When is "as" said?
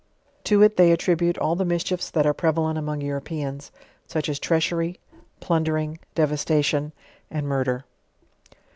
4.29-4.39